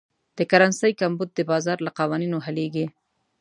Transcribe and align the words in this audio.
د 0.37 0.39
کرنسۍ 0.51 0.91
کمبود 1.01 1.29
د 1.33 1.39
بازار 1.51 1.77
له 1.85 1.91
قوانینو 1.99 2.37
حلېږي. 2.45 2.85